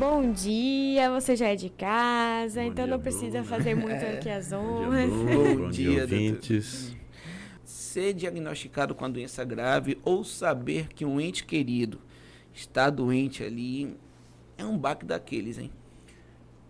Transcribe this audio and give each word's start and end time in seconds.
Bom 0.00 0.32
dia, 0.32 1.10
você 1.10 1.36
já 1.36 1.48
é 1.48 1.54
de 1.56 1.68
casa, 1.68 2.62
Bom 2.62 2.68
então 2.68 2.86
dia, 2.86 2.94
não 2.96 3.02
precisa 3.02 3.42
Bruna. 3.42 3.44
fazer 3.44 3.74
muito 3.76 4.02
É. 4.02 4.14
aqui 4.16 4.30
as 4.30 4.50
Bom 4.50 4.56
honras. 4.56 5.10
dia, 5.10 5.26
Bruno. 5.26 5.56
Bom 5.56 5.56
Bom 5.64 5.70
dia, 5.70 6.02
ouvintes. 6.02 6.96
Ser 7.64 8.14
diagnosticado 8.14 8.94
com 8.94 9.04
a 9.04 9.08
doença 9.08 9.44
grave 9.44 9.98
ou 10.02 10.24
saber 10.24 10.88
que 10.88 11.04
um 11.04 11.20
ente 11.20 11.44
querido 11.44 12.00
está 12.54 12.88
doente 12.88 13.44
ali 13.44 13.94
é 14.56 14.64
um 14.64 14.78
baque 14.78 15.04
daqueles, 15.04 15.58
hein? 15.58 15.70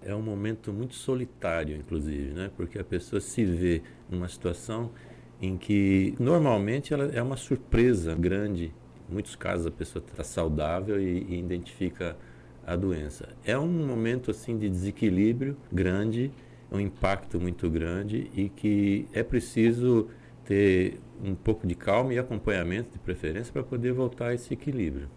É 0.03 0.13
um 0.15 0.23
momento 0.23 0.73
muito 0.73 0.95
solitário, 0.97 1.77
inclusive, 1.77 2.33
né? 2.33 2.51
Porque 2.57 2.81
a 2.81 2.85
pessoa 2.85 3.21
se 3.21 3.45
vê 3.45 3.83
numa 4.11 4.27
situação 4.29 4.91
em 5.41 5.57
que 5.57 6.15
normalmente 6.19 6.93
ela 6.93 7.05
é 7.15 7.23
uma 7.23 7.37
surpresa 7.37 8.13
grande. 8.17 8.73
Em 9.09 9.13
muitos 9.13 9.37
casos 9.37 9.67
a 9.67 9.71
pessoa 9.71 10.05
está 10.05 10.25
saudável 10.25 11.01
e, 11.01 11.27
e 11.29 11.39
identifica 11.39 12.17
a 12.67 12.77
doença. 12.77 13.29
É 13.45 13.59
um 13.59 13.69
momento 13.69 14.31
assim 14.31 14.57
de 14.57 14.69
desequilíbrio 14.69 15.57
grande, 15.73 16.31
um 16.71 16.79
impacto 16.79 17.41
muito 17.41 17.69
grande 17.69 18.31
e 18.35 18.49
que 18.49 19.07
é 19.13 19.23
preciso 19.23 20.09
ter 20.45 21.01
um 21.23 21.35
pouco 21.35 21.67
de 21.67 21.75
calma 21.75 22.15
e 22.15 22.19
acompanhamento 22.19 22.91
de 22.93 22.99
preferência 22.99 23.53
para 23.53 23.63
poder 23.63 23.93
voltar 23.93 24.29
a 24.29 24.35
esse 24.35 24.55
equilíbrio. 24.55 25.09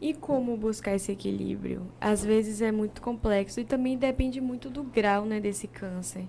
E 0.00 0.12
como 0.12 0.56
buscar 0.56 0.94
esse 0.94 1.10
equilíbrio? 1.10 1.86
Às 2.00 2.24
vezes 2.24 2.60
é 2.60 2.70
muito 2.70 3.00
complexo 3.00 3.60
e 3.60 3.64
também 3.64 3.96
depende 3.96 4.40
muito 4.40 4.68
do 4.68 4.82
grau 4.82 5.24
né, 5.24 5.40
desse 5.40 5.66
câncer. 5.66 6.24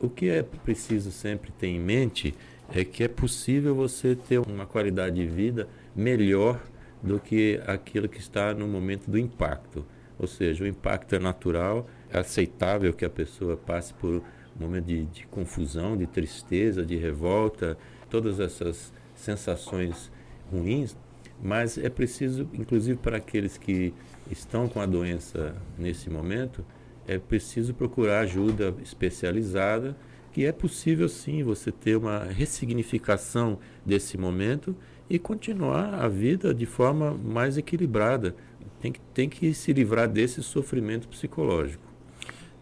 O 0.00 0.10
que 0.10 0.28
é 0.28 0.42
preciso 0.42 1.10
sempre 1.12 1.52
ter 1.52 1.68
em 1.68 1.80
mente 1.80 2.34
é 2.74 2.84
que 2.84 3.04
é 3.04 3.08
possível 3.08 3.74
você 3.74 4.16
ter 4.16 4.38
uma 4.38 4.66
qualidade 4.66 5.16
de 5.16 5.26
vida 5.26 5.68
melhor 5.94 6.60
do 7.02 7.20
que 7.20 7.60
aquilo 7.66 8.08
que 8.08 8.18
está 8.18 8.54
no 8.54 8.66
momento 8.66 9.10
do 9.10 9.18
impacto. 9.18 9.84
Ou 10.18 10.26
seja, 10.26 10.64
o 10.64 10.66
impacto 10.66 11.14
é 11.14 11.18
natural, 11.18 11.88
é 12.10 12.18
aceitável 12.18 12.92
que 12.92 13.04
a 13.04 13.10
pessoa 13.10 13.56
passe 13.56 13.92
por 13.94 14.22
um 14.58 14.60
momento 14.60 14.86
de, 14.86 15.04
de 15.04 15.26
confusão, 15.26 15.96
de 15.96 16.06
tristeza, 16.06 16.84
de 16.84 16.96
revolta, 16.96 17.76
todas 18.08 18.40
essas 18.40 18.92
sensações 19.14 20.10
ruins, 20.50 20.96
mas 21.42 21.76
é 21.76 21.90
preciso, 21.90 22.48
inclusive 22.54 22.98
para 22.98 23.18
aqueles 23.18 23.58
que 23.58 23.92
estão 24.30 24.68
com 24.68 24.80
a 24.80 24.86
doença 24.86 25.54
nesse 25.78 26.08
momento, 26.08 26.64
é 27.06 27.18
preciso 27.18 27.74
procurar 27.74 28.20
ajuda 28.20 28.74
especializada, 28.82 29.96
que 30.32 30.44
é 30.44 30.52
possível 30.52 31.08
sim 31.08 31.42
você 31.42 31.70
ter 31.70 31.96
uma 31.96 32.24
ressignificação 32.24 33.58
desse 33.84 34.18
momento 34.18 34.76
e 35.08 35.18
continuar 35.18 35.94
a 35.94 36.08
vida 36.08 36.54
de 36.54 36.66
forma 36.66 37.12
mais 37.12 37.56
equilibrada. 37.56 38.34
Tem 38.80 38.92
que, 38.92 39.00
tem 39.14 39.28
que 39.28 39.54
se 39.54 39.72
livrar 39.72 40.08
desse 40.08 40.42
sofrimento 40.42 41.08
psicológico. 41.08 41.84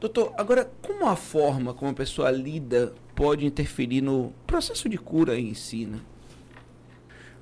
Doutor, 0.01 0.33
agora 0.37 0.71
como 0.83 1.07
a 1.07 1.17
forma 1.17 1.73
como 1.73 1.91
a 1.91 1.95
pessoa 1.95 2.31
lida 2.31 2.93
pode 3.15 3.47
interferir 3.47 4.03
no 4.03 4.33
processo 4.47 4.89
de 4.89 4.99
cura 4.99 5.39
em 5.39 5.55
si, 5.55 5.87
né? 5.87 5.99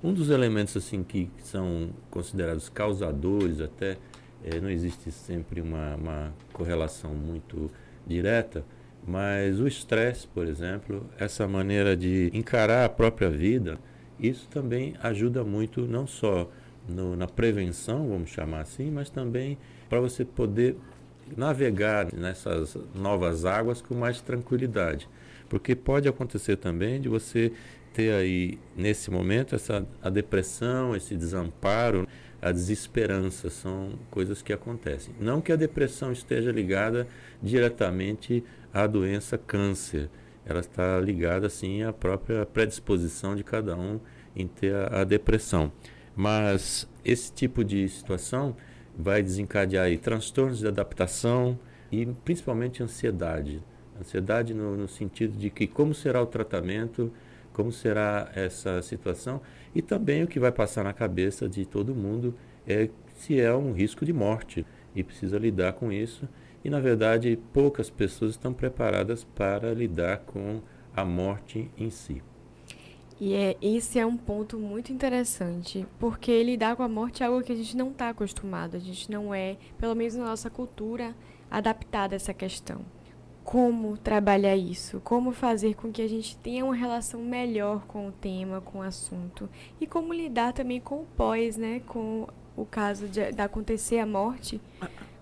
Um 0.03 0.13
dos 0.13 0.31
elementos 0.31 0.77
assim 0.77 1.03
que 1.03 1.31
são 1.39 1.91
considerados 2.11 2.69
causadores, 2.69 3.61
até 3.61 3.97
eh, 4.45 4.61
não 4.61 4.69
existe 4.69 5.11
sempre 5.11 5.61
uma, 5.61 5.95
uma 5.95 6.35
correlação 6.53 7.15
muito 7.15 7.71
direta, 8.07 8.65
mas 9.07 9.61
o 9.61 9.67
estresse, 9.67 10.27
por 10.27 10.47
exemplo, 10.47 11.09
essa 11.19 11.47
maneira 11.47 11.97
de 11.97 12.31
encarar 12.33 12.85
a 12.85 12.89
própria 12.89 13.31
vida, 13.31 13.79
isso 14.23 14.49
também 14.49 14.95
ajuda 15.03 15.45
muito 15.45 15.83
não 15.87 16.07
só 16.07 16.49
no- 16.89 17.17
na 17.17 17.27
prevenção, 17.27 18.09
vamos 18.09 18.31
chamar 18.31 18.61
assim, 18.61 18.91
mas 18.91 19.11
também 19.11 19.59
para 19.89 20.01
você 20.01 20.25
poder 20.25 20.77
navegar 21.37 22.13
nessas 22.13 22.77
novas 22.95 23.45
águas 23.45 23.81
com 23.81 23.95
mais 23.95 24.21
tranquilidade. 24.21 25.09
Porque 25.49 25.75
pode 25.75 26.09
acontecer 26.09 26.57
também 26.57 27.01
de 27.01 27.09
você 27.09 27.53
ter 27.93 28.13
aí, 28.13 28.59
nesse 28.77 29.11
momento, 29.11 29.55
essa, 29.55 29.87
a 30.03 30.09
depressão, 30.09 30.97
esse 30.97 31.15
desamparo, 31.15 32.09
a 32.41 32.51
desesperança, 32.51 33.51
são 33.51 33.91
coisas 34.11 34.41
que 34.43 34.53
acontecem. 34.53 35.15
Não 35.21 35.41
que 35.41 35.53
a 35.53 35.57
depressão 35.57 36.11
esteja 36.11 36.51
ligada 36.51 37.07
diretamente 37.43 38.43
à 38.73 38.87
doença 38.87 39.37
câncer, 39.37 40.09
ela 40.45 40.61
está 40.61 40.99
ligada, 40.99 41.49
sim, 41.49 41.83
à 41.83 41.93
própria 41.93 42.45
predisposição 42.47 43.37
de 43.37 43.45
cada 43.45 43.77
um 43.77 44.01
em 44.35 44.47
ter 44.47 44.75
a, 44.75 45.01
a 45.01 45.05
depressão. 45.05 45.73
Mas 46.15 46.89
esse 47.05 47.33
tipo 47.33 47.65
de 47.65 47.89
situação 47.89 48.57
vai 48.97 49.23
desencadear 49.23 49.87
aí 49.87 49.97
transtornos 49.97 50.59
de 50.59 50.69
adaptação 50.69 51.59
e 51.91 52.07
principalmente 52.25 52.83
ansiedade. 52.83 53.63
Ansiedade 53.99 54.55
no, 54.55 54.77
no 54.77 54.89
sentido 54.89 55.37
de 55.37 55.51
que 55.51 55.67
como 55.67 55.95
será 55.95 56.23
o 56.23 56.27
tratamento, 56.27 57.13
como 57.53 57.71
será 57.71 58.31
essa 58.35 58.81
situação 58.83 59.41
e 59.75 59.83
também 59.83 60.23
o 60.23 60.27
que 60.27 60.41
vai 60.41 60.51
passar 60.51 60.85
na 60.85 60.93
cabeça 60.93 61.49
de 61.49 61.67
todo 61.67 61.95
mundo 61.95 62.35
é 62.67 62.89
se 63.15 63.41
é 63.41 63.55
um 63.55 63.73
risco 63.73 64.05
de 64.05 64.13
morte 64.13 64.67
e 64.95 65.03
precisa 65.03 65.39
lidar 65.39 65.75
com 65.75 65.93
isso. 65.93 66.29
E 66.65 66.71
na 66.71 66.81
verdade, 66.81 67.39
poucas 67.53 67.91
pessoas 67.91 68.33
estão 68.33 68.53
preparadas 68.53 69.25
para 69.25 69.73
lidar 69.75 70.19
com 70.19 70.61
a 70.95 71.05
morte 71.05 71.71
em 71.77 71.91
si. 71.91 72.23
E 73.25 73.35
é, 73.35 73.57
esse 73.63 74.01
é 74.01 74.05
um 74.05 74.17
ponto 74.17 74.59
muito 74.59 74.93
interessante, 74.93 75.87
porque 76.01 76.43
lidar 76.43 76.75
com 76.75 76.83
a 76.83 76.89
morte 76.89 77.23
é 77.23 77.27
algo 77.27 77.41
que 77.41 77.53
a 77.53 77.55
gente 77.55 77.77
não 77.77 77.93
está 77.93 78.09
acostumado, 78.09 78.77
a 78.77 78.81
gente 78.81 79.09
não 79.09 79.33
é, 79.33 79.57
pelo 79.79 79.95
menos 79.95 80.17
na 80.17 80.25
nossa 80.25 80.51
cultura, 80.51 81.15
adaptada 81.49 82.17
a 82.17 82.17
essa 82.17 82.35
questão. 82.35 82.81
Como 83.45 83.97
trabalhar 83.97 84.57
isso? 84.57 85.01
Como 85.05 85.31
fazer 85.31 85.77
com 85.77 85.93
que 85.93 86.03
a 86.03 86.09
gente 86.09 86.37
tenha 86.39 86.65
uma 86.65 86.75
relação 86.75 87.21
melhor 87.21 87.87
com 87.87 88.09
o 88.09 88.13
tema, 88.13 88.61
com 88.61 88.79
o 88.81 88.83
assunto? 88.83 89.49
E 89.81 89.87
como 89.87 90.13
lidar 90.13 90.53
também 90.53 90.81
com 90.81 91.03
o 91.03 91.07
pós, 91.17 91.57
né? 91.57 91.81
Com 91.87 92.27
o 92.57 92.67
caso 92.67 93.07
de, 93.07 93.31
de 93.31 93.41
acontecer 93.41 94.01
a 94.01 94.07
morte, 94.07 94.61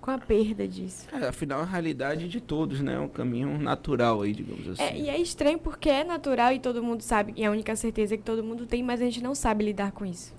com 0.00 0.11
a 0.11 0.19
perda 0.19 0.66
disso. 0.66 1.06
É, 1.12 1.28
afinal, 1.28 1.61
a 1.61 1.65
realidade 1.65 2.28
de 2.28 2.41
todos, 2.41 2.81
né? 2.81 2.94
É 2.94 2.99
um 2.99 3.09
caminho 3.09 3.59
natural 3.59 4.22
aí, 4.22 4.33
digamos 4.33 4.69
assim. 4.69 4.83
É, 4.83 4.97
e 4.97 5.09
é 5.09 5.19
estranho 5.19 5.59
porque 5.59 5.88
é 5.88 6.05
natural 6.05 6.53
e 6.53 6.59
todo 6.59 6.83
mundo 6.83 7.03
sabe, 7.03 7.33
e 7.37 7.44
é 7.44 7.47
a 7.47 7.50
única 7.50 7.77
certeza 7.77 8.16
que 8.16 8.22
todo 8.22 8.43
mundo 8.43 8.66
tem, 8.66 8.83
mas 8.83 9.00
a 9.00 9.05
gente 9.05 9.22
não 9.22 9.34
sabe 9.34 9.65
lidar 9.65 9.93
com 9.93 10.05
isso. 10.05 10.34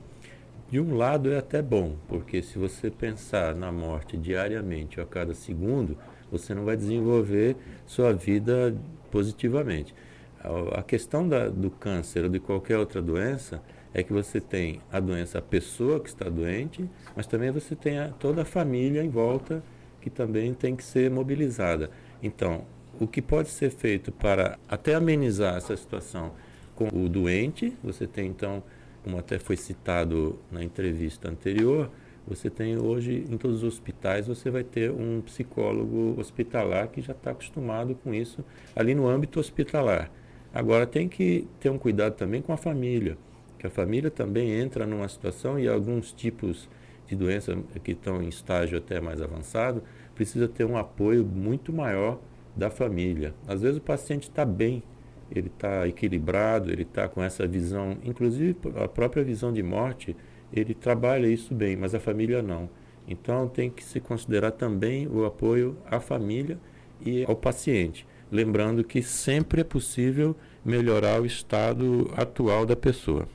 De 0.70 0.80
um 0.80 0.96
lado 0.96 1.32
é 1.32 1.38
até 1.38 1.62
bom, 1.62 1.96
porque 2.08 2.42
se 2.42 2.58
você 2.58 2.90
pensar 2.90 3.54
na 3.54 3.72
morte 3.72 4.16
diariamente 4.16 5.00
ou 5.00 5.06
a 5.06 5.08
cada 5.08 5.34
segundo, 5.34 5.98
você 6.32 6.54
não 6.54 6.64
vai 6.64 6.78
desenvolver 6.78 7.58
sua 7.86 8.14
vida 8.14 8.74
positivamente. 9.12 9.94
A, 10.40 10.80
a 10.80 10.84
questão 10.84 11.28
da, 11.28 11.50
do 11.50 11.70
câncer 11.70 12.24
ou 12.24 12.30
de 12.30 12.40
qualquer 12.40 12.78
outra 12.78 13.02
doença 13.02 13.62
é 13.94 14.04
que 14.04 14.14
você 14.14 14.40
tem 14.40 14.82
a 14.92 15.00
doença, 15.00 15.40
a 15.40 15.42
pessoa 15.42 16.00
que 16.00 16.10
está 16.10 16.30
doente, 16.30 16.90
mas 17.16 17.28
também 17.28 17.52
você 17.52 17.76
tem 17.76 18.00
a, 18.00 18.10
toda 18.10 18.44
a 18.44 18.46
família 18.46 19.04
em 19.04 19.10
volta 19.10 19.64
que 20.00 20.10
também 20.10 20.54
tem 20.54 20.76
que 20.76 20.84
ser 20.84 21.12
mobilizada. 21.12 21.92
Então, 22.24 22.66
o 23.00 23.08
que 23.08 23.22
pode 23.22 23.50
ser 23.50 23.70
feito 23.70 24.12
para 24.12 24.58
até 24.68 24.96
amenizar 24.96 25.56
essa 25.58 25.76
situação 25.76 26.34
com 26.76 26.88
o 26.88 27.08
doente, 27.08 27.76
você 27.84 28.08
tem 28.08 28.28
então 28.28 28.64
como 29.04 29.18
até 29.18 29.40
foi 29.40 29.58
citado 29.58 30.40
na 30.52 30.64
entrevista 30.64 31.30
anterior, 31.30 31.90
você 32.28 32.50
tem 32.50 32.78
hoje 32.78 33.26
em 33.30 33.38
todos 33.38 33.58
os 33.58 33.64
hospitais 33.64 34.28
você 34.28 34.52
vai 34.52 34.64
ter 34.64 34.92
um 34.92 35.22
psicólogo 35.22 36.16
hospitalar 36.20 36.88
que 36.90 37.02
já 37.02 37.14
está 37.14 37.32
acostumado 37.32 37.96
com 37.96 38.14
isso 38.14 38.46
ali 38.76 38.94
no 38.94 39.08
âmbito 39.08 39.40
hospitalar. 39.40 40.12
Agora 40.54 40.86
tem 40.86 41.08
que 41.08 41.48
ter 41.60 41.70
um 41.70 41.78
cuidado 41.78 42.14
também 42.14 42.42
com 42.42 42.54
a 42.54 42.58
família, 42.58 43.18
que 43.62 43.68
a 43.68 43.70
família 43.70 44.10
também 44.10 44.60
entra 44.60 44.88
numa 44.88 45.08
situação 45.08 45.60
e 45.60 45.68
alguns 45.68 46.12
tipos 46.12 46.68
de 47.06 47.16
doença 47.16 47.56
que 47.84 47.92
estão 47.92 48.20
em 48.20 48.28
estágio 48.28 48.80
até 48.80 49.00
mais 49.00 49.22
avançado 49.22 49.84
precisa 50.16 50.48
ter 50.48 50.66
um 50.66 50.76
apoio 50.76 51.24
muito 51.24 51.72
maior 51.72 52.20
da 52.56 52.72
família. 52.72 53.36
Às 53.48 53.62
vezes 53.62 53.78
o 53.78 53.82
paciente 53.82 54.24
está 54.24 54.44
bem, 54.44 54.82
ele 55.30 55.46
está 55.46 55.88
equilibrado, 55.88 56.72
ele 56.72 56.82
está 56.82 57.08
com 57.08 57.22
essa 57.22 57.46
visão, 57.46 58.00
inclusive 58.04 58.58
a 58.84 58.88
própria 58.88 59.24
visão 59.24 59.54
de 59.54 59.62
morte, 59.62 60.16
ele 60.52 60.74
trabalha 60.74 61.28
isso 61.28 61.54
bem, 61.54 61.76
mas 61.76 61.94
a 61.94 62.00
família 62.00 62.42
não. 62.42 62.68
Então 63.08 63.48
tem 63.48 63.70
que 63.70 63.84
se 63.84 64.00
considerar 64.00 64.54
também 64.54 65.08
o 65.08 65.24
apoio 65.24 65.78
à 65.86 66.00
família 66.00 66.58
e 67.00 67.24
ao 67.26 67.36
paciente, 67.36 68.08
lembrando 68.32 68.84
que 68.84 69.04
sempre 69.04 69.62
é 69.62 69.64
possível 69.64 70.36
melhorar 70.66 71.22
o 71.22 71.28
estado 71.28 72.12
atual 72.18 72.66
da 72.66 72.76
pessoa. 72.76 73.28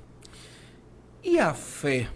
E 1.29 1.41
a 1.41 1.53
fé, 1.53 2.09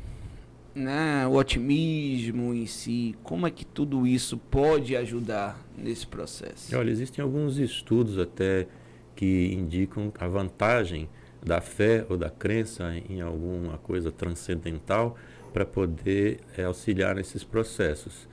né? 0.72 1.26
O 1.26 1.32
otimismo 1.32 2.54
em 2.54 2.64
si, 2.64 3.16
como 3.24 3.44
é 3.44 3.50
que 3.50 3.66
tudo 3.66 4.06
isso 4.06 4.38
pode 4.38 4.94
ajudar 4.94 5.60
nesse 5.76 6.06
processo? 6.06 6.76
Olha, 6.76 6.92
existem 6.92 7.20
alguns 7.20 7.58
estudos 7.58 8.20
até 8.20 8.68
que 9.16 9.52
indicam 9.52 10.12
a 10.16 10.28
vantagem 10.28 11.08
da 11.44 11.60
fé 11.60 12.06
ou 12.08 12.16
da 12.16 12.30
crença 12.30 12.94
em 13.08 13.20
alguma 13.20 13.78
coisa 13.78 14.12
transcendental 14.12 15.16
para 15.52 15.66
poder 15.66 16.38
é, 16.56 16.62
auxiliar 16.62 17.16
nesses 17.16 17.42
processos. 17.42 18.28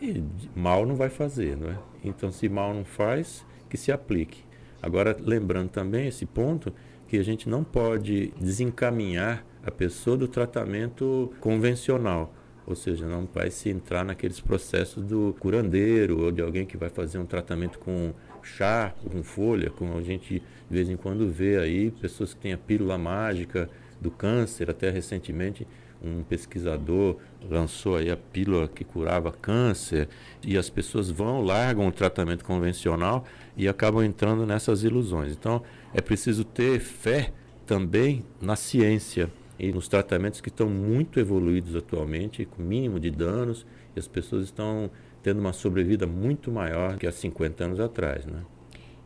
E 0.00 0.22
mal 0.54 0.86
não 0.86 0.94
vai 0.94 1.08
fazer, 1.08 1.56
não 1.56 1.70
é? 1.70 1.78
Então, 2.04 2.30
se 2.30 2.48
mal 2.48 2.72
não 2.72 2.84
faz, 2.84 3.44
que 3.68 3.76
se 3.76 3.90
aplique. 3.90 4.44
Agora, 4.80 5.16
lembrando 5.18 5.70
também 5.70 6.06
esse 6.06 6.24
ponto, 6.24 6.72
que 7.14 7.20
a 7.20 7.22
gente 7.22 7.48
não 7.48 7.62
pode 7.62 8.32
desencaminhar 8.40 9.46
a 9.64 9.70
pessoa 9.70 10.16
do 10.16 10.26
tratamento 10.26 11.32
convencional. 11.38 12.34
Ou 12.66 12.74
seja, 12.74 13.06
não 13.06 13.28
vai 13.32 13.52
se 13.52 13.70
entrar 13.70 14.04
naqueles 14.04 14.40
processos 14.40 15.04
do 15.04 15.32
curandeiro 15.38 16.24
ou 16.24 16.32
de 16.32 16.42
alguém 16.42 16.66
que 16.66 16.76
vai 16.76 16.88
fazer 16.88 17.18
um 17.18 17.24
tratamento 17.24 17.78
com 17.78 18.12
chá, 18.42 18.92
com 19.08 19.22
folha, 19.22 19.70
como 19.70 19.96
a 19.96 20.02
gente 20.02 20.40
de 20.40 20.74
vez 20.76 20.90
em 20.90 20.96
quando 20.96 21.30
vê 21.30 21.56
aí, 21.56 21.92
pessoas 21.92 22.34
que 22.34 22.40
têm 22.40 22.52
a 22.52 22.58
pílula 22.58 22.98
mágica 22.98 23.70
do 24.00 24.10
câncer, 24.10 24.68
até 24.68 24.90
recentemente 24.90 25.64
um 26.02 26.22
pesquisador 26.24 27.16
lançou 27.48 27.96
aí 27.96 28.10
a 28.10 28.16
pílula 28.16 28.68
que 28.68 28.84
curava 28.84 29.30
câncer 29.30 30.08
e 30.42 30.58
as 30.58 30.68
pessoas 30.68 31.10
vão, 31.10 31.42
largam 31.42 31.86
o 31.86 31.92
tratamento 31.92 32.44
convencional 32.44 33.24
e 33.56 33.68
acabam 33.68 34.02
entrando 34.02 34.44
nessas 34.44 34.82
ilusões. 34.82 35.32
Então, 35.32 35.62
é 35.94 36.00
preciso 36.00 36.44
ter 36.44 36.80
fé 36.80 37.32
também 37.64 38.24
na 38.40 38.56
ciência 38.56 39.30
e 39.58 39.72
nos 39.72 39.88
tratamentos 39.88 40.40
que 40.40 40.48
estão 40.48 40.68
muito 40.68 41.20
evoluídos 41.20 41.76
atualmente, 41.76 42.44
com 42.44 42.62
mínimo 42.62 42.98
de 42.98 43.10
danos, 43.10 43.64
e 43.94 43.98
as 43.98 44.08
pessoas 44.08 44.44
estão 44.44 44.90
tendo 45.22 45.40
uma 45.40 45.52
sobrevida 45.52 46.06
muito 46.06 46.50
maior 46.50 46.98
que 46.98 47.06
há 47.06 47.12
50 47.12 47.64
anos 47.64 47.80
atrás, 47.80 48.26
né? 48.26 48.42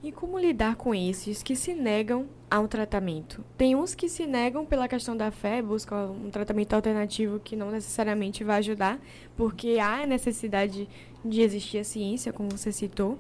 E 0.03 0.13
como 0.13 0.39
lidar 0.39 0.77
com 0.77 0.95
esses 0.95 1.43
que 1.43 1.57
se 1.57 1.75
negam 1.75 2.27
a 2.49 2.61
um 2.61 2.69
tratamento? 2.69 3.45
Tem 3.57 3.75
uns 3.75 3.97
que 3.97 4.09
se 4.09 4.27
negam 4.27 4.65
pela 4.65 4.87
questão 4.87 5.17
da 5.17 5.31
fé, 5.31 5.61
buscam 5.61 6.13
um 6.25 6.31
tratamento 6.31 6.73
alternativo 6.73 7.41
que 7.41 7.57
não 7.57 7.71
necessariamente 7.71 8.45
vai 8.45 8.59
ajudar, 8.59 9.01
porque 9.37 9.79
há 9.81 10.07
necessidade 10.07 10.89
de 11.25 11.41
existir 11.43 11.79
a 11.79 11.85
ciência, 11.85 12.33
como 12.33 12.49
você 12.49 12.71
citou. 12.71 13.19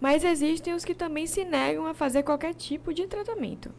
Mas 0.00 0.24
existem 0.24 0.72
os 0.72 0.84
que 0.84 0.94
também 0.94 1.26
se 1.26 1.44
negam 1.44 1.86
a 1.86 1.94
fazer 1.94 2.22
qualquer 2.22 2.54
tipo 2.54 2.94
de 2.94 3.06
tratamento. 3.06 3.70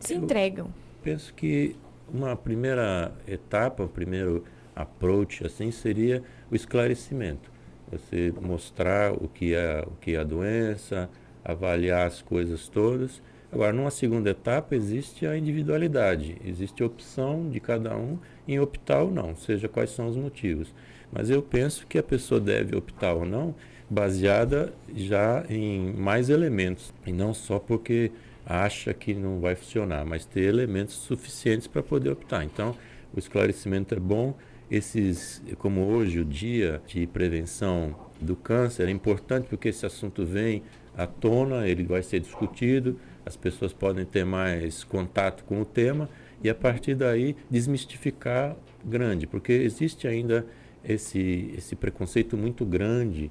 Se 0.00 0.14
Eu 0.14 0.22
entregam. 0.22 0.74
Penso 1.02 1.32
que 1.34 1.76
uma 2.12 2.36
primeira 2.36 3.12
etapa, 3.26 3.84
um 3.84 3.88
primeiro 3.88 4.44
approach 4.74 5.46
assim 5.46 5.70
seria 5.70 6.22
o 6.50 6.56
esclarecimento. 6.56 7.50
Você 7.90 8.32
mostrar 8.40 9.12
o 9.12 9.28
que 9.28 9.54
é, 9.54 9.84
o 9.86 9.92
que 10.00 10.14
é 10.14 10.18
a 10.18 10.24
doença, 10.24 11.08
avaliar 11.44 12.06
as 12.06 12.20
coisas 12.20 12.68
todas. 12.68 13.22
Agora, 13.52 13.72
numa 13.72 13.90
segunda 13.90 14.30
etapa, 14.30 14.74
existe 14.74 15.26
a 15.26 15.38
individualidade, 15.38 16.36
existe 16.44 16.82
a 16.82 16.86
opção 16.86 17.48
de 17.48 17.60
cada 17.60 17.96
um 17.96 18.18
em 18.48 18.58
optar 18.58 19.02
ou 19.02 19.12
não, 19.12 19.36
seja 19.36 19.68
quais 19.68 19.90
são 19.90 20.08
os 20.08 20.16
motivos. 20.16 20.74
Mas 21.12 21.30
eu 21.30 21.40
penso 21.40 21.86
que 21.86 21.96
a 21.96 22.02
pessoa 22.02 22.40
deve 22.40 22.76
optar 22.76 23.14
ou 23.14 23.24
não 23.24 23.54
baseada 23.88 24.72
já 24.94 25.44
em 25.48 25.92
mais 25.92 26.30
elementos, 26.30 26.92
e 27.06 27.12
não 27.12 27.34
só 27.34 27.58
porque 27.58 28.10
acha 28.46 28.92
que 28.92 29.14
não 29.14 29.40
vai 29.40 29.54
funcionar, 29.54 30.04
mas 30.04 30.26
ter 30.26 30.42
elementos 30.42 30.94
suficientes 30.94 31.66
para 31.66 31.82
poder 31.82 32.10
optar. 32.10 32.44
Então, 32.44 32.74
o 33.14 33.18
esclarecimento 33.18 33.94
é 33.94 34.00
bom. 34.00 34.34
Esses, 34.70 35.42
como 35.58 35.82
hoje, 35.86 36.20
o 36.20 36.24
dia 36.24 36.82
de 36.86 37.06
prevenção 37.06 37.94
do 38.20 38.34
câncer 38.34 38.88
é 38.88 38.90
importante 38.90 39.46
porque 39.48 39.68
esse 39.68 39.84
assunto 39.84 40.24
vem 40.24 40.62
à 40.96 41.06
tona, 41.06 41.68
ele 41.68 41.84
vai 41.84 42.02
ser 42.02 42.20
discutido, 42.20 42.98
as 43.26 43.36
pessoas 43.36 43.72
podem 43.72 44.04
ter 44.04 44.24
mais 44.24 44.84
contato 44.84 45.44
com 45.44 45.60
o 45.60 45.64
tema 45.64 46.08
e 46.42 46.50
a 46.50 46.54
partir 46.54 46.94
daí 46.94 47.36
desmistificar 47.50 48.56
grande, 48.84 49.26
porque 49.26 49.52
existe 49.52 50.06
ainda 50.06 50.46
esse, 50.84 51.52
esse 51.56 51.74
preconceito 51.74 52.36
muito 52.36 52.64
grande. 52.64 53.30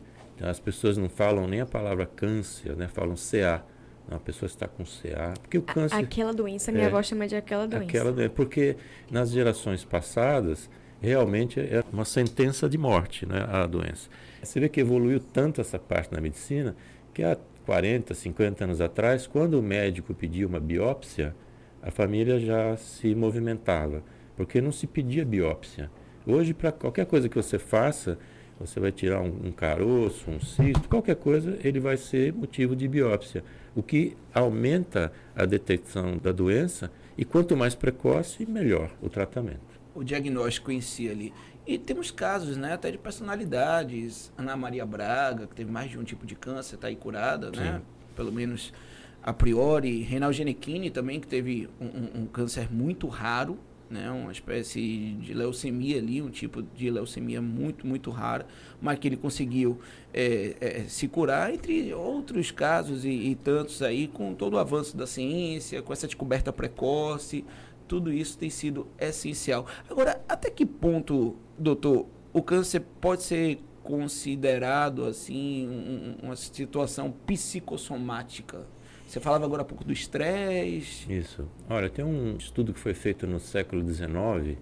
As 0.49 0.59
pessoas 0.59 0.97
não 0.97 1.09
falam 1.09 1.47
nem 1.47 1.61
a 1.61 1.65
palavra 1.65 2.05
câncer, 2.05 2.75
né? 2.75 2.87
falam 2.87 3.15
CA. 3.15 3.63
Não, 4.09 4.17
a 4.17 4.19
pessoa 4.19 4.47
está 4.47 4.67
com 4.67 4.83
CA. 4.83 5.33
Porque 5.41 5.57
o 5.57 5.61
câncer. 5.61 5.95
Aquela 5.95 6.33
doença, 6.33 6.71
minha 6.71 6.83
é, 6.85 6.87
avó 6.87 7.01
chama 7.01 7.27
de 7.27 7.35
aquela 7.35 7.65
doença. 7.65 7.85
Aquela 7.85 8.11
doença. 8.11 8.29
Porque 8.31 8.75
nas 9.09 9.31
gerações 9.31 9.85
passadas, 9.85 10.69
realmente 11.01 11.59
é 11.59 11.83
uma 11.91 12.05
sentença 12.05 12.69
de 12.69 12.77
morte 12.77 13.25
né, 13.25 13.45
a 13.49 13.65
doença. 13.65 14.09
Você 14.41 14.59
vê 14.59 14.69
que 14.69 14.81
evoluiu 14.81 15.19
tanto 15.19 15.61
essa 15.61 15.79
parte 15.79 16.13
na 16.13 16.21
medicina 16.21 16.75
que 17.13 17.23
há 17.23 17.37
40, 17.65 18.13
50 18.13 18.63
anos 18.63 18.81
atrás, 18.81 19.27
quando 19.27 19.59
o 19.59 19.63
médico 19.63 20.13
pedia 20.13 20.47
uma 20.47 20.59
biópsia, 20.59 21.35
a 21.81 21.91
família 21.91 22.39
já 22.39 22.75
se 22.77 23.13
movimentava, 23.13 24.03
porque 24.35 24.61
não 24.61 24.71
se 24.71 24.87
pedia 24.87 25.25
biópsia. 25.25 25.89
Hoje, 26.25 26.53
para 26.53 26.71
qualquer 26.71 27.05
coisa 27.05 27.27
que 27.27 27.35
você 27.35 27.59
faça, 27.59 28.17
você 28.59 28.79
vai 28.79 28.91
tirar 28.91 29.21
um, 29.21 29.47
um 29.47 29.51
caroço, 29.51 30.29
um 30.29 30.39
cisto, 30.39 30.87
qualquer 30.87 31.15
coisa, 31.15 31.57
ele 31.63 31.79
vai 31.79 31.97
ser 31.97 32.33
motivo 32.33 32.75
de 32.75 32.87
biópsia, 32.87 33.43
o 33.75 33.81
que 33.83 34.15
aumenta 34.33 35.11
a 35.35 35.45
detecção 35.45 36.17
da 36.17 36.31
doença 36.31 36.91
e 37.17 37.25
quanto 37.25 37.55
mais 37.55 37.75
precoce, 37.75 38.45
melhor 38.45 38.91
o 39.01 39.09
tratamento. 39.09 39.73
O 39.95 40.03
diagnóstico 40.03 40.71
em 40.71 40.81
si 40.81 41.09
ali. 41.09 41.33
E 41.65 41.77
temos 41.77 42.11
casos, 42.11 42.57
né, 42.57 42.73
até 42.73 42.91
de 42.91 42.97
personalidades. 42.97 44.31
Ana 44.37 44.55
Maria 44.57 44.85
Braga, 44.85 45.47
que 45.47 45.55
teve 45.55 45.71
mais 45.71 45.89
de 45.89 45.97
um 45.97 46.03
tipo 46.03 46.25
de 46.25 46.35
câncer, 46.35 46.75
está 46.75 46.87
aí 46.87 46.95
curada, 46.95 47.51
né? 47.51 47.57
Sim. 47.57 47.63
né? 47.63 47.81
Pelo 48.15 48.31
menos 48.31 48.73
a 49.21 49.31
priori. 49.31 50.01
Reinaldo 50.01 50.35
Genequini 50.35 50.89
também, 50.89 51.19
que 51.19 51.27
teve 51.27 51.69
um, 51.79 51.85
um, 51.85 52.21
um 52.21 52.25
câncer 52.25 52.71
muito 52.71 53.07
raro, 53.07 53.57
né, 53.93 54.09
uma 54.09 54.31
espécie 54.31 55.15
de 55.21 55.33
leucemia 55.33 55.99
ali, 55.99 56.21
um 56.21 56.29
tipo 56.29 56.63
de 56.63 56.89
leucemia 56.89 57.41
muito, 57.41 57.85
muito 57.85 58.09
rara, 58.09 58.47
mas 58.81 58.97
que 58.97 59.07
ele 59.07 59.15
conseguiu 59.15 59.79
é, 60.11 60.55
é, 60.59 60.83
se 60.85 61.07
curar, 61.07 61.53
entre 61.53 61.93
outros 61.93 62.49
casos 62.49 63.05
e, 63.05 63.09
e, 63.09 63.35
tantos 63.35 63.83
aí, 63.83 64.07
com 64.07 64.33
todo 64.33 64.55
o 64.55 64.57
avanço 64.57 64.97
da 64.97 65.05
ciência, 65.05 65.81
com 65.81 65.93
essa 65.93 66.07
descoberta 66.07 66.51
precoce, 66.51 67.45
tudo 67.87 68.11
isso 68.11 68.37
tem 68.37 68.49
sido 68.49 68.87
essencial. 68.99 69.67
Agora, 69.87 70.19
até 70.27 70.49
que 70.49 70.65
ponto, 70.65 71.35
doutor, 71.57 72.07
o 72.33 72.41
câncer 72.41 72.81
pode 72.99 73.21
ser 73.21 73.59
considerado 73.83 75.05
assim 75.05 75.67
um, 75.67 76.25
uma 76.25 76.35
situação 76.35 77.13
psicossomática? 77.27 78.65
Você 79.05 79.19
falava 79.19 79.45
agora 79.45 79.61
há 79.61 79.65
pouco 79.65 79.83
do 79.83 79.93
estresse. 79.93 81.11
Isso. 81.11 81.47
Olha, 81.69 81.89
tem 81.89 82.03
um 82.03 82.35
estudo 82.37 82.73
que 82.73 82.79
foi 82.79 82.93
feito 82.93 83.27
no 83.27 83.39
século 83.39 83.85
XIX, 83.87 84.57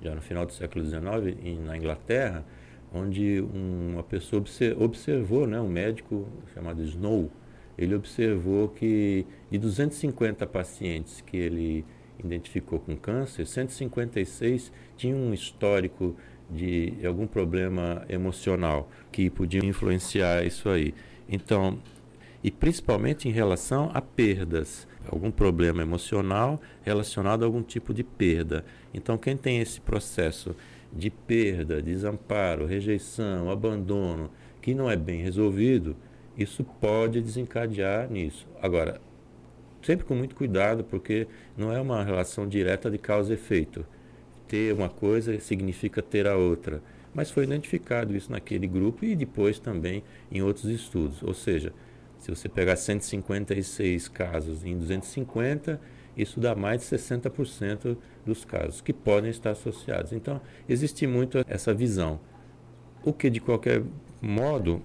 já 0.00 0.14
no 0.14 0.20
final 0.20 0.46
do 0.46 0.52
século 0.52 0.84
XIX, 0.84 1.38
em, 1.42 1.58
na 1.58 1.76
Inglaterra, 1.76 2.44
onde 2.92 3.40
uma 3.40 4.02
pessoa 4.02 4.42
observou, 4.78 5.46
né, 5.46 5.60
um 5.60 5.68
médico 5.68 6.26
chamado 6.54 6.82
Snow, 6.82 7.30
ele 7.76 7.94
observou 7.94 8.68
que 8.68 9.26
de 9.50 9.58
250 9.58 10.46
pacientes 10.46 11.20
que 11.20 11.36
ele 11.36 11.84
identificou 12.18 12.80
com 12.80 12.96
câncer, 12.96 13.46
156 13.46 14.72
tinham 14.96 15.18
um 15.18 15.32
histórico 15.32 16.16
de 16.50 16.94
algum 17.04 17.26
problema 17.26 18.04
emocional 18.08 18.90
que 19.12 19.30
podia 19.30 19.64
influenciar 19.64 20.44
isso 20.44 20.68
aí. 20.68 20.94
Então, 21.28 21.78
e 22.42 22.50
principalmente 22.50 23.28
em 23.28 23.32
relação 23.32 23.90
a 23.92 24.00
perdas, 24.00 24.86
algum 25.08 25.30
problema 25.30 25.82
emocional 25.82 26.60
relacionado 26.82 27.42
a 27.42 27.46
algum 27.46 27.62
tipo 27.62 27.92
de 27.92 28.04
perda. 28.04 28.64
Então, 28.94 29.18
quem 29.18 29.36
tem 29.36 29.60
esse 29.60 29.80
processo 29.80 30.54
de 30.92 31.10
perda, 31.10 31.82
desamparo, 31.82 32.66
rejeição, 32.66 33.50
abandono, 33.50 34.30
que 34.60 34.74
não 34.74 34.90
é 34.90 34.96
bem 34.96 35.22
resolvido, 35.22 35.96
isso 36.36 36.62
pode 36.62 37.20
desencadear 37.20 38.10
nisso. 38.10 38.46
Agora, 38.62 39.00
sempre 39.82 40.04
com 40.04 40.14
muito 40.14 40.34
cuidado, 40.34 40.84
porque 40.84 41.26
não 41.56 41.72
é 41.72 41.80
uma 41.80 42.04
relação 42.04 42.46
direta 42.46 42.90
de 42.90 42.98
causa 42.98 43.32
e 43.32 43.34
efeito. 43.34 43.84
Ter 44.46 44.72
uma 44.72 44.88
coisa 44.88 45.38
significa 45.40 46.00
ter 46.00 46.26
a 46.26 46.36
outra. 46.36 46.80
Mas 47.12 47.30
foi 47.30 47.44
identificado 47.44 48.16
isso 48.16 48.30
naquele 48.30 48.66
grupo 48.66 49.04
e 49.04 49.16
depois 49.16 49.58
também 49.58 50.04
em 50.30 50.40
outros 50.40 50.66
estudos. 50.66 51.22
Ou 51.22 51.34
seja, 51.34 51.72
se 52.18 52.30
você 52.30 52.48
pegar 52.48 52.76
156 52.76 54.08
casos 54.08 54.64
em 54.64 54.76
250, 54.76 55.80
isso 56.16 56.40
dá 56.40 56.54
mais 56.54 56.80
de 56.80 56.96
60% 56.96 57.96
dos 58.26 58.44
casos 58.44 58.80
que 58.80 58.92
podem 58.92 59.30
estar 59.30 59.50
associados. 59.50 60.12
Então, 60.12 60.40
existe 60.68 61.06
muito 61.06 61.44
essa 61.46 61.72
visão. 61.72 62.20
O 63.04 63.12
que, 63.12 63.30
de 63.30 63.40
qualquer 63.40 63.82
modo, 64.20 64.82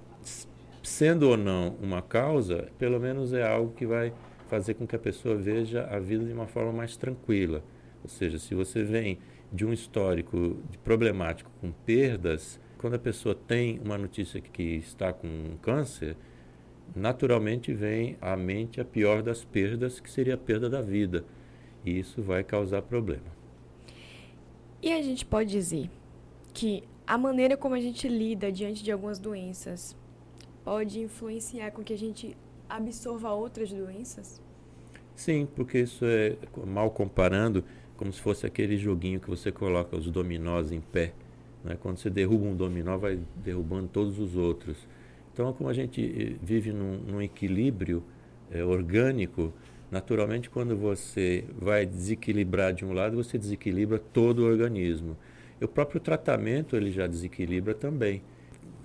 sendo 0.84 1.30
ou 1.30 1.36
não 1.36 1.76
uma 1.82 2.02
causa, 2.02 2.68
pelo 2.78 3.00
menos 3.00 3.34
é 3.34 3.46
algo 3.46 3.74
que 3.74 3.86
vai 3.86 4.14
fazer 4.48 4.76
com 4.76 4.86
que 4.86 4.96
a 4.96 5.00
pessoa 5.00 5.36
veja 5.36 5.86
a 5.86 6.00
vida 6.00 6.24
de 6.24 6.32
uma 6.32 6.46
forma 6.46 6.72
mais 6.72 6.96
tranquila. 6.96 7.64
Ou 8.04 8.10
seja, 8.10 8.38
se 8.38 8.54
você 8.54 8.84
vem 8.84 9.18
de 9.52 9.66
um 9.66 9.74
histórico 9.74 10.58
problemático 10.84 11.50
com 11.60 11.72
perdas, 11.72 12.60
quando 12.78 12.96
a 12.96 13.00
pessoa 13.00 13.34
tem 13.34 13.80
uma 13.84 13.98
notícia 13.98 14.40
que 14.40 14.62
está 14.62 15.12
com 15.12 15.28
um 15.28 15.58
câncer, 15.62 16.16
naturalmente 16.96 17.74
vem 17.74 18.18
à 18.22 18.36
mente 18.36 18.80
a 18.80 18.86
pior 18.86 19.22
das 19.22 19.44
perdas, 19.44 20.00
que 20.00 20.10
seria 20.10 20.36
a 20.36 20.38
perda 20.38 20.70
da 20.70 20.82
vida. 20.82 21.26
E 21.86 21.98
isso 21.98 22.22
vai 22.22 22.44
causar 22.44 22.82
problema. 22.82 23.34
E 24.82 24.92
a 24.92 25.02
gente 25.02 25.26
pode 25.26 25.50
dizer 25.50 25.90
que 26.54 26.84
a 27.06 27.18
maneira 27.18 27.58
como 27.58 27.76
a 27.76 27.80
gente 27.80 28.08
lida 28.08 28.52
diante 28.52 28.84
de 28.84 28.92
algumas 28.92 29.20
doenças 29.20 29.96
pode 30.64 31.00
influenciar 31.00 31.72
com 31.72 31.84
que 31.84 31.94
a 31.94 31.98
gente 31.98 32.38
absorva 32.70 33.32
outras 33.34 33.72
doenças? 33.72 34.42
Sim, 35.16 35.48
porque 35.56 35.80
isso 35.80 36.06
é, 36.06 36.36
mal 36.66 36.90
comparando, 36.90 37.64
como 37.96 38.12
se 38.12 38.20
fosse 38.20 38.46
aquele 38.46 38.78
joguinho 38.78 39.20
que 39.20 39.30
você 39.30 39.52
coloca 39.52 39.96
os 39.96 40.10
dominós 40.10 40.72
em 40.72 40.82
pé. 40.82 41.14
Né? 41.64 41.78
Quando 41.80 41.98
você 41.98 42.10
derruba 42.10 42.46
um 42.46 42.56
dominó, 42.56 42.98
vai 42.98 43.20
derrubando 43.36 43.88
todos 43.88 44.20
os 44.20 44.36
outros. 44.36 44.78
Então, 45.34 45.52
como 45.52 45.68
a 45.70 45.74
gente 45.74 46.02
eh, 46.02 46.36
vive 46.42 46.72
num, 46.72 46.98
num 46.98 47.22
equilíbrio 47.22 48.04
é, 48.52 48.64
orgânico, 48.64 49.52
naturalmente, 49.90 50.50
quando 50.50 50.78
você 50.78 51.44
vai 51.60 51.86
desequilibrar 51.88 52.72
de 52.72 52.86
um 52.86 52.94
lado, 52.94 53.16
você 53.16 53.38
desequilibra 53.38 53.98
todo 53.98 54.40
o 54.40 54.46
organismo. 54.46 55.18
E 55.60 55.66
o 55.66 55.68
próprio 55.68 56.00
tratamento 56.00 56.76
ele 56.76 56.92
já 56.92 57.08
desequilibra 57.08 57.74
também. 57.74 58.22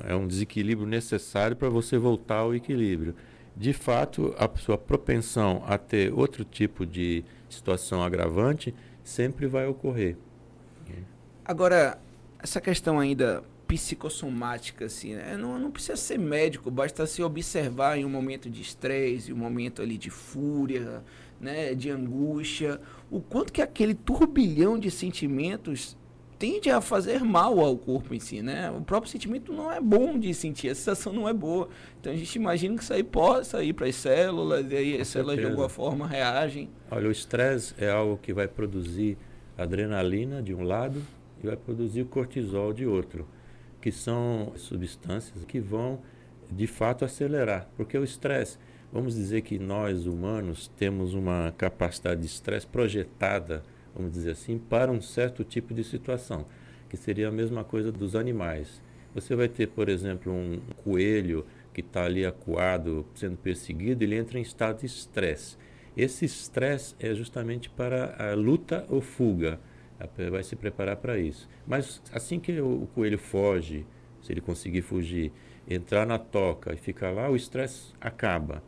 É 0.03 0.15
um 0.15 0.27
desequilíbrio 0.27 0.87
necessário 0.87 1.55
para 1.55 1.69
você 1.69 1.99
voltar 1.99 2.37
ao 2.37 2.55
equilíbrio. 2.55 3.15
De 3.55 3.73
fato, 3.73 4.35
a 4.39 4.49
sua 4.57 4.79
propensão 4.79 5.63
a 5.67 5.77
ter 5.77 6.15
outro 6.15 6.45
tipo 6.45 6.87
de 6.87 7.25
situação 7.49 8.03
agravante 8.03 8.75
sempre 9.03 9.47
vai 9.47 9.67
ocorrer. 9.67 10.17
Agora, 11.45 11.99
essa 12.39 12.61
questão 12.61 13.01
ainda 13.01 13.43
psicossomática, 13.69 14.87
assim, 14.87 15.15
né? 15.15 15.37
não, 15.37 15.59
não 15.59 15.71
precisa 15.71 15.95
ser 15.95 16.19
médico, 16.19 16.71
basta 16.71 17.07
se 17.07 17.23
observar 17.23 17.99
em 17.99 18.05
um 18.05 18.09
momento 18.09 18.49
de 18.49 18.63
estresse, 18.63 19.31
em 19.31 19.35
um 19.35 19.37
momento 19.37 19.83
ali 19.83 19.99
de 19.99 20.09
fúria, 20.09 21.05
né, 21.39 21.75
de 21.75 21.91
angústia, 21.91 22.81
o 23.11 23.21
quanto 23.21 23.53
que 23.53 23.61
aquele 23.61 23.95
turbilhão 23.95 24.79
de 24.79 24.91
sentimentos 24.91 25.97
tende 26.39 26.71
a 26.71 26.81
fazer 26.81 27.23
mal 27.23 27.61
ao 27.61 27.77
corpo 27.77 28.15
em 28.15 28.21
si, 28.21 28.41
né? 28.41 28.71
O 28.71 28.81
próprio 28.81 29.11
sentimento 29.11 29.53
não 29.53 29.73
é 29.73 29.81
bom 29.81 30.17
de 30.17 30.33
sentir, 30.33 30.69
a 30.69 30.75
sensação 30.75 31.13
não 31.13 31.29
é 31.29 31.33
boa. 31.33 31.69
Então 32.01 32.13
a 32.13 32.17
gente 32.17 32.37
imagina 32.37 32.77
que 32.77 32.83
isso 32.83 32.95
aí 32.95 33.03
possa 33.03 33.63
ir 33.63 33.73
para 33.73 33.87
as 33.87 33.97
células, 33.97 34.71
e 34.71 34.77
aí 34.77 35.01
as 35.01 35.09
células 35.09 35.37
de 35.37 35.45
alguma 35.45 35.69
forma 35.69 36.07
reagem. 36.07 36.71
Olha, 36.91 37.09
o 37.09 37.11
estresse 37.11 37.75
é 37.77 37.91
algo 37.91 38.19
que 38.19 38.33
vai 38.33 38.47
produzir 38.47 39.19
adrenalina 39.57 40.41
de 40.41 40.55
um 40.55 40.63
lado 40.63 41.03
e 41.43 41.47
vai 41.47 41.57
produzir 41.57 42.05
cortisol 42.05 42.73
de 42.73 42.87
outro, 42.87 43.27
que 43.81 43.93
são 43.93 44.53
substâncias 44.57 45.45
que 45.45 45.61
vão 45.61 46.01
de 46.51 46.67
fato 46.67 47.05
acelerar, 47.05 47.69
porque 47.77 47.97
o 47.97 48.05
estresse, 48.05 48.59
vamos 48.93 49.15
dizer 49.15 49.43
que 49.43 49.59
nós 49.59 50.07
humanos 50.07 50.69
temos 50.77 51.15
uma 51.15 51.53
capacidade 51.57 52.21
de 52.21 52.27
estresse 52.27 52.67
projetada, 52.67 53.63
vamos 53.95 54.13
dizer 54.13 54.33
assim, 54.33 54.59
para 54.59 54.91
um 54.91 55.01
certo 55.01 55.45
tipo 55.45 55.75
de 55.75 55.85
situação, 55.85 56.47
que 56.89 56.97
seria 56.97 57.29
a 57.29 57.33
mesma 57.33 57.65
coisa 57.65 57.93
dos 57.93 58.17
animais. 58.17 58.83
Você 59.15 59.35
vai 59.35 59.49
ter, 59.49 59.69
por 59.69 59.89
exemplo, 59.89 60.33
um 60.33 60.61
coelho 60.85 61.45
que 61.75 61.81
está 61.81 62.05
ali 62.05 62.25
acuado, 62.25 63.07
sendo 63.15 63.37
perseguido, 63.37 64.03
ele 64.03 64.17
entra 64.17 64.39
em 64.39 64.43
estado 64.43 64.81
de 64.81 64.87
estresse. 64.87 65.57
Esse 65.97 66.25
estresse 66.25 66.95
é 66.99 67.15
justamente 67.15 67.69
para 67.69 68.15
a 68.19 68.35
luta 68.35 68.87
ou 68.89 69.01
fuga 69.01 69.61
vai 70.31 70.43
se 70.43 70.55
preparar 70.55 70.97
para 70.97 71.19
isso. 71.19 71.49
Mas 71.67 72.03
assim 72.13 72.39
que 72.39 72.61
o, 72.61 72.89
coelho 72.95 73.19
foge, 73.19 73.85
se 74.23 74.33
ele 74.33 74.41
conseguir 74.41 74.83
fugir, 74.83 75.33
entrar 75.69 76.07
na 76.07 76.19
toca 76.19 76.73
e 76.73 76.77
ficar 76.77 77.11
lá, 77.11 77.29
o 77.29 77.37
estresse 77.37 77.93
acaba. 78.01 78.63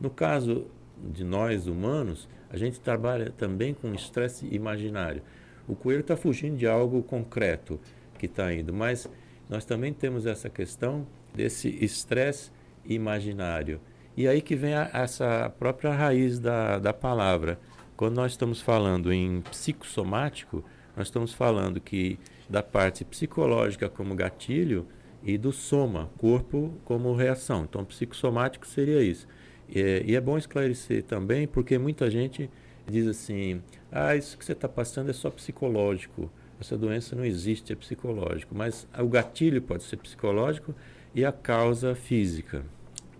No 0.00 0.10
caso 0.10 0.66
de 0.96 1.24
nós 1.24 1.66
humanos, 1.66 2.28
a 2.50 2.56
gente 2.56 2.80
trabalha 2.80 3.30
também 3.30 3.74
com 3.74 3.92
estresse 3.94 4.46
imaginário. 4.52 5.22
O 5.66 5.74
coelho 5.74 6.00
está 6.00 6.16
fugindo 6.16 6.56
de 6.56 6.66
algo 6.66 7.02
concreto 7.02 7.80
que 8.18 8.26
está 8.26 8.52
indo, 8.52 8.72
mas 8.72 9.08
nós 9.48 9.64
também 9.64 9.92
temos 9.92 10.26
essa 10.26 10.48
questão 10.48 11.06
desse 11.34 11.68
estresse 11.84 12.50
imaginário. 12.84 13.80
E 14.16 14.26
aí 14.26 14.40
que 14.40 14.56
vem 14.56 14.74
a, 14.74 14.90
essa 14.92 15.50
própria 15.58 15.92
raiz 15.92 16.38
da, 16.38 16.78
da 16.78 16.92
palavra 16.92 17.58
quando 17.96 18.16
nós 18.16 18.32
estamos 18.32 18.60
falando 18.60 19.12
em 19.12 19.40
psicossomático, 19.40 20.62
nós 20.94 21.06
estamos 21.06 21.32
falando 21.32 21.80
que 21.80 22.18
da 22.48 22.62
parte 22.62 23.04
psicológica 23.04 23.88
como 23.88 24.14
gatilho 24.14 24.86
e 25.22 25.36
do 25.38 25.50
soma, 25.50 26.10
corpo 26.18 26.74
como 26.84 27.14
reação. 27.14 27.64
Então, 27.64 27.84
psicossomático 27.84 28.66
seria 28.66 29.02
isso. 29.02 29.26
E 29.68 29.80
é, 29.80 30.02
e 30.04 30.14
é 30.14 30.20
bom 30.20 30.36
esclarecer 30.38 31.02
também, 31.04 31.46
porque 31.48 31.78
muita 31.78 32.10
gente 32.10 32.50
diz 32.86 33.06
assim: 33.06 33.62
ah, 33.90 34.14
isso 34.14 34.36
que 34.38 34.44
você 34.44 34.52
está 34.52 34.68
passando 34.68 35.10
é 35.10 35.12
só 35.12 35.30
psicológico. 35.30 36.30
Essa 36.60 36.76
doença 36.76 37.16
não 37.16 37.24
existe, 37.24 37.72
é 37.72 37.76
psicológico. 37.76 38.54
Mas 38.54 38.86
o 38.98 39.08
gatilho 39.08 39.60
pode 39.60 39.82
ser 39.82 39.96
psicológico 39.96 40.74
e 41.14 41.24
a 41.24 41.32
causa 41.32 41.94
física 41.94 42.64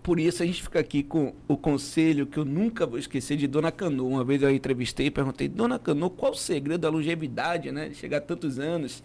por 0.07 0.21
isso 0.21 0.41
a 0.41 0.45
gente 0.45 0.63
fica 0.63 0.79
aqui 0.79 1.03
com 1.03 1.33
o 1.49 1.57
conselho 1.57 2.25
que 2.25 2.37
eu 2.37 2.45
nunca 2.45 2.85
vou 2.85 2.97
esquecer 2.97 3.35
de 3.35 3.45
Dona 3.45 3.73
Cano. 3.73 4.07
Uma 4.07 4.23
vez 4.23 4.41
eu 4.41 4.47
a 4.47 4.53
entrevistei 4.53 5.07
e 5.07 5.11
perguntei, 5.11 5.49
Dona 5.49 5.77
Cano, 5.77 6.09
qual 6.09 6.31
o 6.31 6.33
segredo 6.33 6.79
da 6.79 6.89
longevidade, 6.89 7.73
né? 7.73 7.89
De 7.89 7.95
chegar 7.95 8.19
a 8.19 8.21
tantos 8.21 8.57
anos. 8.57 9.03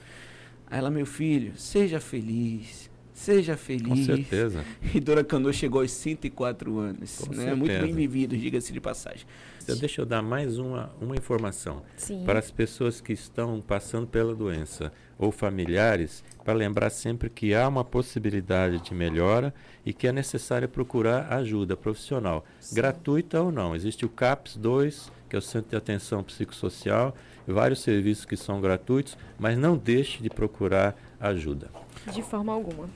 Aí 0.65 0.79
ela, 0.79 0.93
meu 0.93 1.05
filho, 1.05 1.55
seja 1.57 1.99
feliz. 1.99 2.89
Seja 3.13 3.57
feliz. 3.57 3.89
Com 3.89 3.97
certeza. 3.97 4.65
E 4.95 5.01
Dona 5.01 5.25
Cano 5.25 5.53
chegou 5.53 5.81
aos 5.81 5.91
104 5.91 6.79
anos. 6.79 7.19
Com 7.19 7.35
né? 7.35 7.53
Muito 7.53 7.83
bem 7.83 7.93
vivido, 7.93 8.37
diga-se 8.37 8.73
de 8.73 8.81
passagem. 8.81 9.27
Então, 9.61 9.77
deixa 9.77 10.03
eu 10.03 10.07
dar 10.07 10.23
mais 10.23 10.57
uma, 10.57 10.95
uma 11.01 11.17
informação. 11.17 11.83
Sim. 11.97 12.23
Para 12.25 12.39
as 12.39 12.53
pessoas 12.53 13.01
que 13.01 13.13
estão 13.13 13.61
passando 13.61 14.07
pela 14.07 14.37
doença 14.37 14.93
ou 15.23 15.31
familiares, 15.31 16.25
para 16.45 16.53
lembrar 16.53 16.91
sempre 16.91 17.31
que 17.31 17.55
há 17.55 17.69
uma 17.69 17.85
possibilidade 17.85 18.81
de 18.81 18.93
melhora 18.93 19.55
e 19.87 19.93
que 19.93 20.09
é 20.09 20.13
necessário 20.13 20.69
procurar 20.69 21.33
ajuda 21.33 21.77
profissional, 21.77 22.45
Sim. 22.59 22.75
gratuita 22.75 23.41
ou 23.41 23.53
não. 23.53 23.77
Existe 23.77 24.05
o 24.05 24.09
CAPS 24.09 24.57
2, 24.57 25.13
que 25.29 25.37
é 25.37 25.39
o 25.39 25.43
Centro 25.43 25.71
de 25.71 25.77
Atenção 25.77 26.25
Psicossocial, 26.25 27.15
vários 27.47 27.83
serviços 27.83 28.25
que 28.25 28.37
são 28.37 28.61
gratuitos, 28.61 29.17
mas 29.39 29.57
não 29.57 29.77
deixe 29.77 30.21
de 30.21 30.29
procurar 30.29 30.97
ajuda. 31.21 31.71
De 32.13 32.21
forma 32.21 32.53
alguma. 32.53 32.89